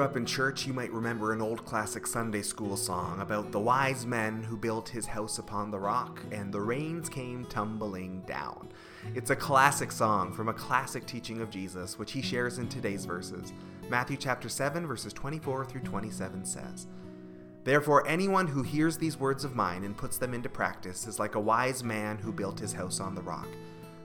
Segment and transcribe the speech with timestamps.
[0.00, 3.60] grew up in church, you might remember an old classic Sunday school song about the
[3.60, 8.70] wise men who built his house upon the rock, and the rains came tumbling down.
[9.14, 13.04] It's a classic song from a classic teaching of Jesus, which he shares in today's
[13.04, 13.52] verses.
[13.90, 16.86] Matthew chapter 7, verses 24 through 27 says,
[17.64, 21.34] Therefore, anyone who hears these words of mine and puts them into practice is like
[21.34, 23.48] a wise man who built his house on the rock.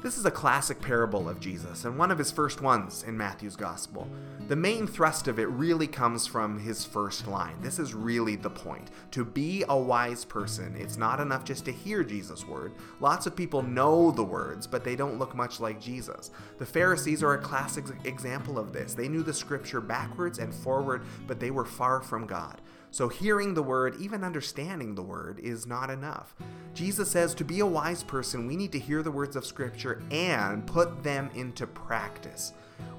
[0.00, 3.56] This is a classic parable of Jesus, and one of his first ones in Matthew's
[3.56, 4.06] Gospel.
[4.46, 7.56] The main thrust of it really comes from his first line.
[7.62, 8.92] This is really the point.
[9.10, 12.74] To be a wise person, it's not enough just to hear Jesus' word.
[13.00, 16.30] Lots of people know the words, but they don't look much like Jesus.
[16.58, 18.94] The Pharisees are a classic example of this.
[18.94, 22.60] They knew the scripture backwards and forward, but they were far from God.
[22.90, 26.34] So, hearing the word, even understanding the word, is not enough.
[26.74, 30.02] Jesus says to be a wise person, we need to hear the words of Scripture
[30.10, 32.52] and put them into practice.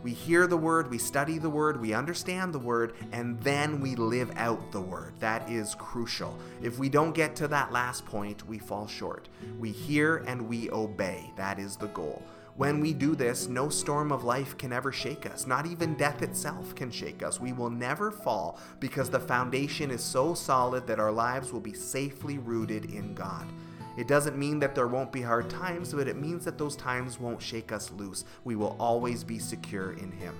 [0.04, 3.95] We hear the word, we study the word, we understand the word, and then we
[3.95, 5.14] live out the word.
[5.20, 6.38] That is crucial.
[6.62, 9.28] If we don't get to that last point, we fall short.
[9.60, 11.32] We hear and we obey.
[11.36, 12.23] That is the goal.
[12.59, 15.47] When we do this, no storm of life can ever shake us.
[15.47, 17.39] Not even death itself can shake us.
[17.39, 21.71] We will never fall because the foundation is so solid that our lives will be
[21.71, 23.48] safely rooted in God.
[23.98, 27.17] It doesn't mean that there won't be hard times, but it means that those times
[27.17, 28.25] won't shake us loose.
[28.43, 30.37] We will always be secure in Him.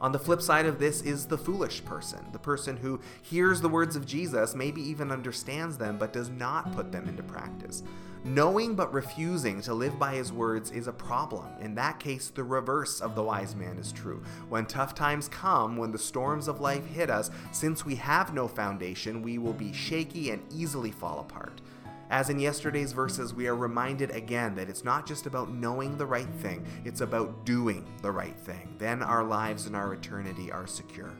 [0.00, 3.68] On the flip side of this is the foolish person, the person who hears the
[3.68, 7.82] words of Jesus, maybe even understands them, but does not put them into practice.
[8.26, 11.44] Knowing but refusing to live by his words is a problem.
[11.60, 14.22] In that case, the reverse of the wise man is true.
[14.48, 18.48] When tough times come, when the storms of life hit us, since we have no
[18.48, 21.60] foundation, we will be shaky and easily fall apart.
[22.08, 26.06] As in yesterday's verses, we are reminded again that it's not just about knowing the
[26.06, 28.74] right thing, it's about doing the right thing.
[28.78, 31.12] Then our lives and our eternity are secure.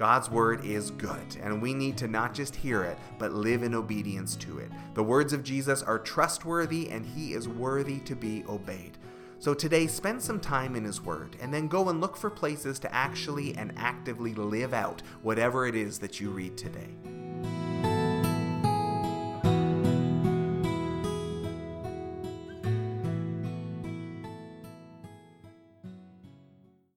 [0.00, 3.74] God's word is good, and we need to not just hear it, but live in
[3.74, 4.70] obedience to it.
[4.94, 8.96] The words of Jesus are trustworthy, and he is worthy to be obeyed.
[9.40, 12.78] So today, spend some time in His Word and then go and look for places
[12.78, 16.96] to actually and actively live out whatever it is that you read today.